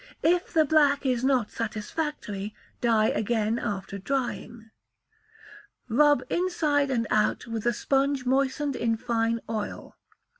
If 0.23 0.51
the 0.51 0.65
black 0.65 1.05
is 1.05 1.23
not 1.23 1.51
satisfactory, 1.51 2.55
dye 2.81 3.09
again 3.09 3.59
after 3.59 3.99
drying. 3.99 4.71
Rub 5.89 6.23
inside 6.27 6.89
and 6.89 7.05
out 7.11 7.45
with 7.45 7.67
a 7.67 7.73
sponge 7.73 8.25
moistened 8.25 8.75
in 8.75 8.97
fine 8.97 9.41
oil. 9.47 9.95